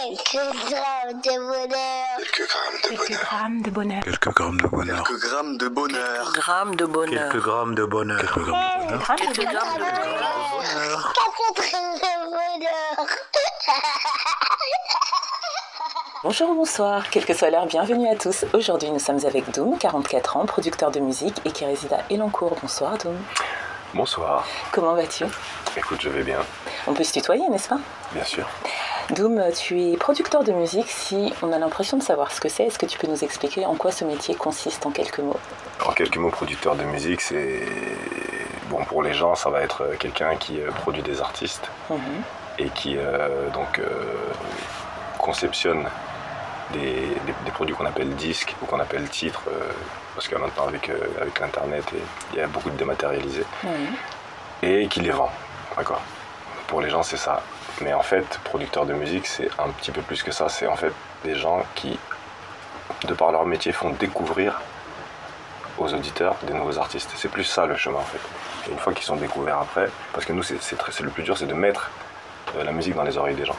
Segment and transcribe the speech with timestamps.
[0.00, 2.16] Quelques grammes de bonheur.
[2.16, 3.20] Quelques grammes de Quelques bonheur.
[3.20, 4.02] grammes de bonheur.
[4.02, 5.02] Quelques grammes de bonheur.
[5.02, 6.32] Quelques grammes de bonheur.
[6.32, 7.20] grammes de bonheur.
[7.20, 8.18] Quelques grammes de bonheur.
[8.18, 9.02] Quelques grammes de bonheur.
[9.02, 9.84] Quelques grammes de
[10.64, 11.12] bonheur.
[11.12, 13.08] Quatre grammes de bonheur.
[16.22, 18.44] Bonjour, bonsoir, quelle que soit l'heure, bienvenue à tous.
[18.54, 22.56] Aujourd'hui, nous sommes avec Doom, 44 ans, producteur de musique et qui réside à Elancourt.
[22.62, 23.16] Bonsoir Doom.
[23.94, 24.46] Bonsoir.
[24.72, 25.24] Comment vas-tu?
[25.76, 26.38] Écoute, je vais bien,
[26.86, 27.78] On peut se tutoyer, n'est-ce pas?
[28.12, 28.46] Bien sûr.
[29.10, 30.88] Doom, tu es producteur de musique.
[30.88, 33.66] Si on a l'impression de savoir ce que c'est, est-ce que tu peux nous expliquer
[33.66, 35.38] en quoi ce métier consiste en quelques mots?
[35.84, 37.62] En quelques mots, producteur de musique, c'est.
[38.68, 41.98] Bon, pour les gens, ça va être quelqu'un qui euh, produit des artistes Mhm.
[42.60, 43.88] et qui euh, donc euh,
[45.18, 45.88] conceptionne
[46.72, 46.80] des,
[47.26, 49.60] des- des produits qu'on appelle disques ou qu'on appelle titres, euh,
[50.14, 52.02] parce que maintenant, avec, euh, avec l'Internet, et-
[52.32, 53.44] il y a beaucoup de dématérialisés,
[54.62, 55.30] et qui les vend.
[55.76, 56.00] D'accord?
[56.66, 57.42] Pour les gens, c'est ça.
[57.80, 60.48] Mais en fait, producteur de musique, c'est un petit peu plus que ça.
[60.48, 60.92] C'est en fait
[61.24, 61.98] des gens qui,
[63.04, 64.60] de par leur métier, font découvrir
[65.78, 67.10] aux auditeurs des nouveaux artistes.
[67.16, 68.20] C'est plus ça le chemin en fait.
[68.68, 71.10] Et une fois qu'ils sont découverts après, parce que nous, c'est c'est très- c'est le
[71.10, 71.90] plus dur, c'est de mettre
[72.56, 73.56] euh, la musique dans les oreilles des gens.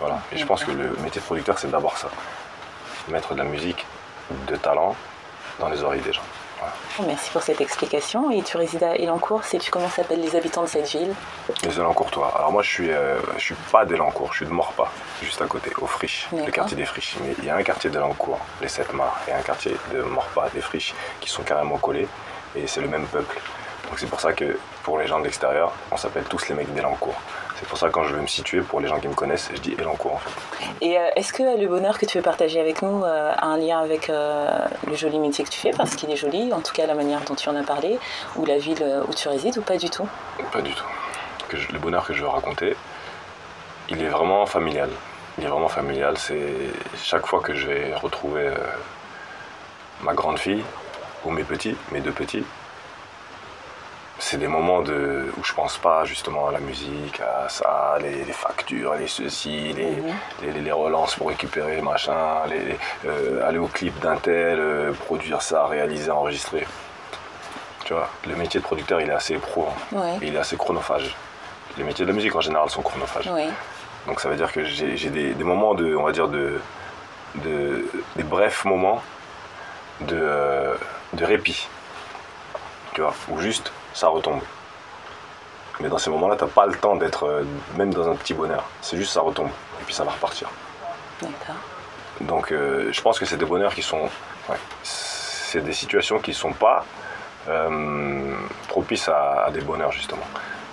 [0.00, 0.20] Voilà.
[0.32, 2.08] Et je pense que le métier de producteur, c'est d'abord ça.
[3.08, 3.86] Mettre de la musique
[4.48, 4.96] de talent
[5.58, 6.22] dans les oreilles des gens.
[6.58, 7.12] Voilà.
[7.12, 8.30] Merci pour cette explication.
[8.30, 9.44] Et tu résides à Elancourt.
[9.44, 11.14] Sais-tu comment s'appellent les habitants de cette ville?
[11.62, 12.32] Les Elancourtois.
[12.36, 14.90] Alors moi, je suis, euh, je suis pas d'Elancourt, je suis de Morpas,
[15.22, 17.16] juste à côté, aux Friches, le quartier des Friches.
[17.20, 20.48] Mais il y a un quartier d'Elancourt, les Sept Mars, et un quartier de Morpas,
[20.54, 22.08] des Friches, qui sont carrément collés,
[22.56, 23.38] et c'est le même peuple.
[23.88, 26.72] Donc c'est pour ça que pour les gens de l'extérieur, on s'appelle tous les mecs
[26.72, 27.20] d'Elancourt.
[27.56, 29.48] C'est pour ça que quand je veux me situer, pour les gens qui me connaissent,
[29.54, 30.30] je dis Elancourt en fait.
[30.80, 33.56] Et euh, est-ce que le bonheur que tu veux partager avec nous euh, a un
[33.56, 34.50] lien avec euh,
[34.86, 35.70] le joli métier que tu fais?
[35.70, 37.98] Parce qu'il est joli, en tout cas la manière dont tu en as parlé,
[38.36, 40.08] ou la ville où tu résides, ou pas du tout?
[40.52, 40.84] Pas du tout.
[41.48, 42.76] Que je- le bonheur que je veux raconter,
[43.88, 44.90] il est vraiment familial.
[45.38, 46.18] Il est vraiment familial.
[46.18, 46.40] C'est
[47.02, 48.50] chaque fois que je vais retrouver
[50.02, 50.62] ma grande fille
[51.24, 52.44] ou mes petits, mes deux petits.
[54.20, 58.24] C'est des moments de, où je pense pas justement à la musique, à ça, les,
[58.24, 60.14] les factures, les ceci, les, Mhm.
[60.42, 65.42] les, les relances pour récupérer machin, les, euh, aller au clip d'un tel, euh, produire
[65.42, 66.64] ça, réaliser, enregistrer.
[67.84, 69.68] Tu vois, le métier de producteur il est assez pro.
[69.68, 69.96] hein.
[70.22, 71.14] Il est assez chronophage.
[71.76, 73.28] Les métiers de la musique en général sont chronophages.
[74.06, 76.60] Donc ça veut dire que j'ai des, des moments de, on va dire, de,
[77.36, 77.84] de-
[78.16, 79.02] des brefs moments
[80.02, 80.74] de, euh,
[81.14, 81.66] de répit.
[82.94, 84.40] Tu vois, où juste ça retombe.
[85.80, 87.44] Mais dans ces moments-là, t'as pas le temps d'être euh,
[87.76, 88.64] même dans un petit bonheur.
[88.82, 89.48] C'est juste ça retombe.
[89.80, 90.48] Et puis ça va repartir.
[91.22, 91.56] D'accord.
[92.20, 94.02] Donc euh, je pense que c'est des bonheurs qui sont.
[94.48, 96.84] ouais, c'est des situations qui sont pas
[97.48, 98.34] euh,
[98.68, 100.22] propices à, à des bonheurs justement.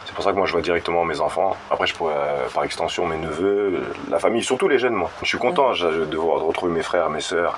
[0.05, 1.55] C'est pour ça que moi je vois directement mes enfants.
[1.71, 2.15] Après je pourrais
[2.53, 5.09] par extension mes neveux, la famille, surtout les jeunes moi.
[5.21, 7.57] Je suis content de, voir- de retrouver mes frères, mes sœurs,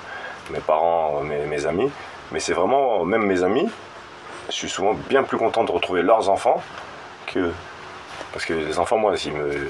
[0.50, 1.90] mes parents, mes, mes amis.
[2.32, 3.68] Mais c'est vraiment, même mes amis,
[4.48, 6.62] je suis souvent bien plus content de retrouver leurs enfants
[7.26, 7.50] que.
[8.32, 9.68] Parce que les enfants, moi, s'ils me.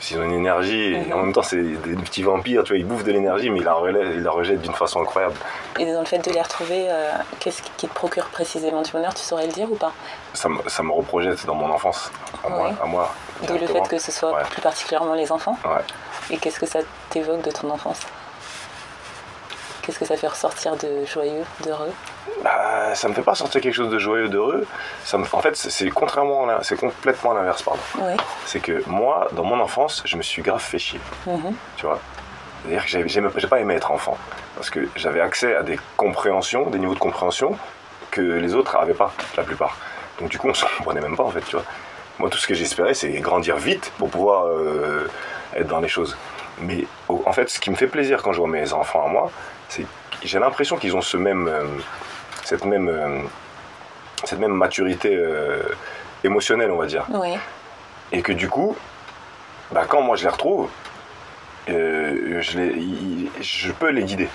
[0.00, 2.84] S'ils ont une énergie, et en même temps, c'est des petits vampires, tu vois, ils
[2.86, 5.34] bouffent de l'énergie, mais ils la, relèvent- ils la rejettent d'une façon incroyable.
[5.78, 9.12] Et dans le fait de les retrouver, euh, qu'est-ce qui te procure précisément du bonheur
[9.14, 9.92] Tu saurais le dire ou pas?
[10.34, 12.10] Ça, me- ça me reprojette dans mon enfance,
[12.44, 12.70] à moi.
[12.82, 13.14] À moi
[13.46, 14.42] D'où le fait que ce soit Ouais.
[14.50, 15.82] plus particulièrement les enfants Ouais.
[16.30, 16.80] Et qu'est-ce que ça
[17.10, 18.00] t'évoque de ton enfance?
[19.82, 21.92] Qu'est-ce que ça fait ressortir de joyeux, d'heureux?
[22.42, 24.66] Bah, ça me fait pas sortir quelque chose de joyeux, d'heureux.
[25.04, 27.80] Ça me- En fait, c'est- contrairement, à c'est complètement l'inverse, pardon.
[27.98, 28.14] Oui.
[28.46, 31.00] C'est que moi, dans mon enfance, je me suis grave fait chier.
[31.26, 31.54] Mhm.
[31.76, 31.98] tu vois?
[32.64, 32.84] C'est-à-dire
[33.32, 34.16] que j'ai pas aimé être enfant,
[34.54, 37.56] parce que j'avais accès à des compréhensions, des niveaux de compréhension
[38.12, 39.76] que les autres n'avaient pas, la plupart.
[40.20, 41.64] Donc du coup, on s'en comprenait même pas en fait, tu vois.
[42.20, 45.08] Moi, tout ce que j'espérais, c'est grandir vite pour pouvoir euh,
[45.56, 46.16] être dans les choses.
[46.60, 49.30] Mais en fait, ce qui me fait plaisir quand je vois mes enfants à moi,
[49.68, 49.86] c'est que
[50.22, 51.64] j'ai l'impression qu'ils ont ce même, euh,
[52.52, 53.20] cette même, euh,
[54.24, 55.62] cette même maturité euh,
[56.22, 57.34] émotionnelle, on va dire Oui.
[58.12, 58.76] et que du coup,
[59.70, 60.68] bah, quand moi je les retrouve,
[61.70, 64.28] euh, je, les, je peux les guider.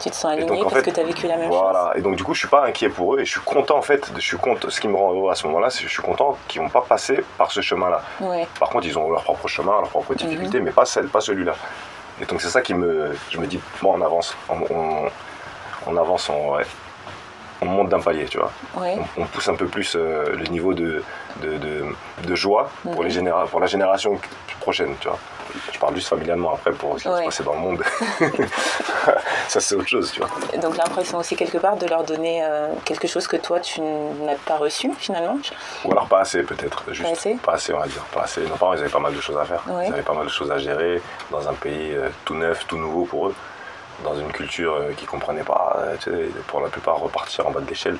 [0.00, 1.92] Tu te sens aligné donc, en parce fait, que tu as vécu la même Voilà.
[1.96, 3.82] Et donc du coup, je suis pas inquiet pour eux et je suis content en
[3.82, 4.10] fait.
[4.16, 4.68] Je suis content.
[4.70, 6.68] Ce qui me rend heureux à ce moment-là, c'est que je suis content qu'ils n'ont
[6.68, 8.02] pas passé par ce chemin-là.
[8.18, 8.46] chose.
[8.58, 10.16] Par contre, ils ont leur propre chemin, leur propre Mhm.
[10.18, 11.54] difficulté, mais pas celle, pas celui-là.
[12.20, 15.08] Et donc c'est ça qui me, je me dis, bon, on avance, on, on,
[15.86, 16.66] on avance, on, ouais.
[17.62, 18.50] On monte d'un palier, tu vois.
[18.76, 21.02] On, on pousse un peu plus euh, le niveau de,
[21.42, 21.84] de, de-
[22.26, 23.14] de joie pour, les Mhm.
[23.14, 24.18] généra pour la génération
[24.60, 25.18] prochaine, tu vois.
[25.72, 27.82] Je parle juste familialement après pour ce qui va se passer dans le monde.
[29.48, 30.28] Ça, c'est autre chose, tu vois.
[30.60, 34.34] Donc l'impression aussi quelque part de leur donner euh, quelque chose que toi tu n'as
[34.44, 35.38] pas reçu finalement.
[35.84, 36.84] Ou alors pas assez, peut-être.
[36.84, 38.02] Pas assez Pas assez, on va dire.
[38.12, 38.42] Pas assez.
[38.42, 39.62] Nos parents, ils avaient pas mal de choses à faire.
[39.68, 39.86] Ouais.
[39.88, 41.00] Ils avaient pas mal de choses à gérer
[41.30, 43.34] dans un pays euh, tout neuf, tout nouveau pour eux.
[44.04, 45.76] Dans une culture euh, qu'ils comprenaient pas.
[46.08, 47.98] euh, pour la plupart, repartir en bas de l'échelle.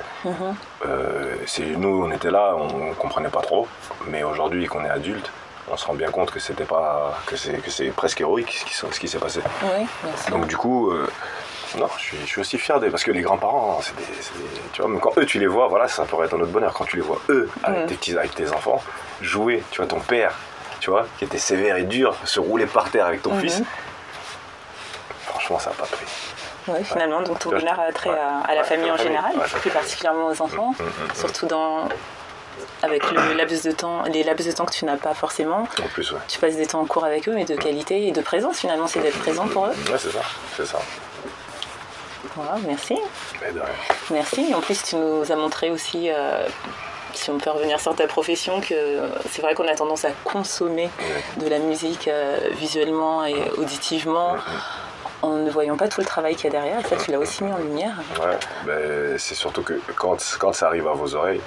[0.86, 3.66] Euh, c'est nous, on était là, on comprenait pas trop.
[4.06, 5.30] Mais aujourd'hui, qu'on est adulte,
[5.70, 8.64] on se rend bien compte que c'était pas, que c'est, que c'est presque héroïque ce
[8.64, 9.40] qui, ce qui s'est passé.
[9.64, 9.86] Oui.
[10.30, 11.08] Donc du coup, euh,
[11.76, 14.04] non, je suis, je suis aussi fier des, parce que les grands-parents, c'est des,
[14.72, 16.72] tu vois, même quand eux tu les vois, voilà, ça pourrait être un autre bonheur.
[16.74, 17.86] Quand tu les vois eux avec Mhm.
[17.86, 18.82] tes petits, avec tes enfants,
[19.20, 20.32] jouer, tu vois, ton père,
[20.80, 23.40] tu vois, qui était sévère et dur, se rouler par terre avec ton Mhm.
[23.40, 23.62] fils.
[25.48, 26.06] Franchement, ça n'a pas pris.
[26.68, 30.26] Oui, finalement, donc ton bonheur a trait à, à la famille en général, plus particulièrement
[30.26, 31.14] aux enfants, Mm, mm, mm.
[31.14, 31.88] surtout dans
[32.82, 35.62] avec le laps de temps, les laps de temps que tu n'as pas forcément.
[35.82, 36.18] En plus, ouais.
[36.28, 38.86] Tu passes des temps en cours avec eux, mais de qualité et de présence finalement,
[38.86, 39.70] c'est d'être présent pour eux.
[39.90, 40.20] Ouais, c'est ça,
[40.56, 40.78] c'est ça.
[42.36, 42.96] Voilà, merci.
[43.40, 43.68] Mais de rien.
[44.10, 44.54] Merci.
[44.54, 46.46] En plus, tu nous as montré aussi, euh,
[47.14, 49.00] si on peut revenir sur ta profession, que
[49.30, 50.90] c'est vrai qu'on a tendance à consommer
[51.38, 54.36] de la musique euh, visuellement et auditivement
[55.22, 56.86] en ne voyant pas tout le travail qu'il y a derrière.
[56.86, 57.96] Ça, tu l'as aussi mis en lumière.
[58.20, 61.40] Ouais, ben, c'est surtout que quand, quand ça arrive à vos oreilles,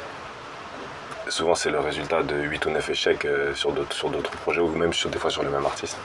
[1.30, 4.60] souvent c'est le résultat de 8 ou 9 échecs euh, sur d'autres sur d'autres projets
[4.60, 5.98] ou même sur, des fois sur le même artiste.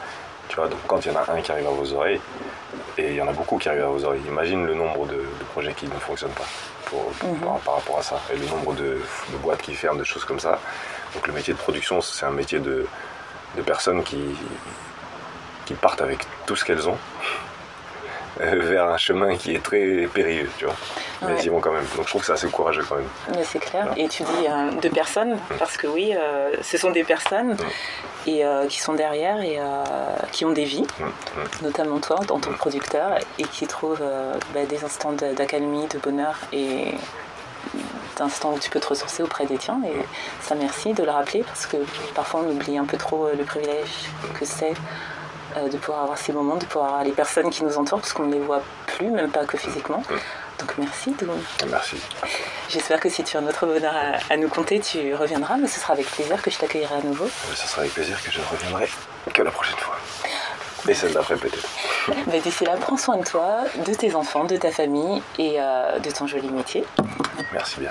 [0.49, 2.21] Tu vois, donc quand il y en a un qui arrive à vos oreilles,
[2.99, 5.15] et il y en a beaucoup qui arrivent à vos oreilles, imagine le nombre de,
[5.17, 6.45] de projets qui ne fonctionnent pas
[6.85, 7.41] pour, Mhm.
[7.41, 9.01] par, par rapport à ça, et le nombre de,
[9.33, 10.61] de boîtes qui ferment, de choses comme ça.
[11.15, 12.87] Donc le métier de production, c'est un métier de,
[13.57, 14.21] de personnes qui,
[15.65, 16.97] qui partent avec tout ce qu'elles ont
[18.39, 20.77] vers un chemin qui est très périlleux, tu vois.
[21.23, 21.87] Mais ils y vont quand même.
[21.97, 23.09] Donc je trouve que c'est assez courageux quand même.
[23.35, 23.93] Mais c'est clair.
[23.97, 27.57] Et tu dis euh, de personnes, parce que oui, euh, ce sont des personnes
[28.27, 29.85] et, euh, qui sont derrière et euh,
[30.33, 31.63] qui ont des vies, Mm, mm.
[31.63, 36.37] notamment toi, dans ton producteur, et qui trouvent euh, bah, des instants d'accalmie, de bonheur
[36.53, 36.95] et
[38.17, 39.81] d'instants où tu peux te ressourcer auprès des tiens.
[39.85, 39.93] Et
[40.41, 41.77] ça, merci de le rappeler, parce que
[42.15, 44.75] parfois on oublie un peu trop euh, le privilège que c'est euh,
[45.69, 48.27] de pouvoir avoir ces moments, de pouvoir avoir les personnes qui nous entourent, parce qu'on
[48.27, 50.03] ne les voit plus, même pas que physiquement.
[50.59, 51.27] Donc merci de
[51.69, 51.97] Merci.
[52.69, 55.69] J'espère que si tu as un autre bonheur à, à nous conter, tu reviendras, mais
[55.69, 57.29] ce sera avec plaisir que je t'accueillerai à nouveau.
[57.55, 58.89] Ce sera avec plaisir que je ne reviendrai
[59.33, 59.97] que la prochaine fois.
[60.89, 61.69] Et celle d'après peut-être.
[62.29, 65.99] Mais D'ici là, prends soin de toi, de tes enfants, de ta famille et euh,
[65.99, 66.85] de ton joli métier.
[67.53, 67.91] Merci bien.